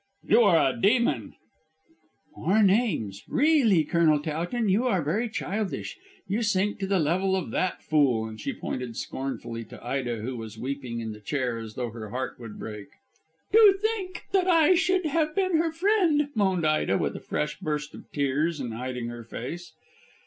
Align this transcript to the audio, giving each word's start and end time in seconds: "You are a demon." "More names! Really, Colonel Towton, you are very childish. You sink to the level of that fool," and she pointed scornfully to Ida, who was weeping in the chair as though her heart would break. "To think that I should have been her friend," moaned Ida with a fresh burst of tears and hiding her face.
"You 0.23 0.41
are 0.41 0.71
a 0.73 0.81
demon." 0.81 1.35
"More 2.35 2.63
names! 2.63 3.21
Really, 3.27 3.83
Colonel 3.83 4.19
Towton, 4.19 4.67
you 4.67 4.87
are 4.87 5.03
very 5.03 5.29
childish. 5.29 5.95
You 6.27 6.41
sink 6.41 6.79
to 6.79 6.87
the 6.87 6.97
level 6.97 7.35
of 7.35 7.51
that 7.51 7.83
fool," 7.83 8.25
and 8.25 8.41
she 8.41 8.51
pointed 8.51 8.97
scornfully 8.97 9.63
to 9.65 9.85
Ida, 9.85 10.21
who 10.21 10.35
was 10.37 10.57
weeping 10.57 11.01
in 11.01 11.11
the 11.11 11.19
chair 11.19 11.59
as 11.59 11.75
though 11.75 11.91
her 11.91 12.09
heart 12.09 12.39
would 12.39 12.57
break. 12.57 12.87
"To 13.51 13.75
think 13.79 14.23
that 14.31 14.47
I 14.47 14.73
should 14.73 15.05
have 15.05 15.35
been 15.35 15.57
her 15.57 15.71
friend," 15.71 16.29
moaned 16.33 16.65
Ida 16.65 16.97
with 16.97 17.15
a 17.15 17.19
fresh 17.19 17.59
burst 17.59 17.93
of 17.93 18.11
tears 18.11 18.59
and 18.59 18.73
hiding 18.73 19.05
her 19.09 19.23
face. 19.23 19.71